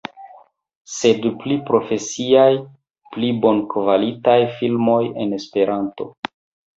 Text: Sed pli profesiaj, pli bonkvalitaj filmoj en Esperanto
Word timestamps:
Sed 0.91 1.25
pli 1.41 1.57
profesiaj, 1.67 2.45
pli 3.15 3.29
bonkvalitaj 3.43 4.39
filmoj 4.55 4.99
en 5.25 5.37
Esperanto 5.39 6.09